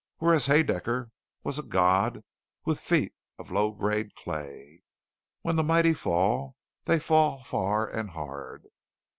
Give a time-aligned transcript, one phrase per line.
[0.17, 1.11] Whereas Haedaecker
[1.43, 2.23] was a god
[2.65, 4.81] with feet of low grade clay.
[5.43, 8.65] When the mighty fall, they fall far and hard.